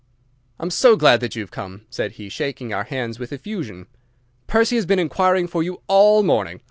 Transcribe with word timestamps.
"I 0.59 0.63
am 0.63 0.71
so 0.71 0.95
glad 0.97 1.19
that 1.19 1.35
you 1.35 1.43
have 1.43 1.51
come," 1.51 1.85
said 1.91 2.13
he, 2.13 2.27
shaking 2.27 2.73
our 2.73 2.85
hands 2.85 3.19
with 3.19 3.31
effusion. 3.31 3.85
"Percy 4.47 4.75
has 4.75 4.87
been 4.87 4.97
inquiring 4.97 5.45
for 5.47 5.61
you 5.61 5.83
all 5.85 6.23
morning. 6.23 6.59